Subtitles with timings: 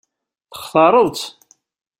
[0.51, 1.25] Textaṛeḍ-tt?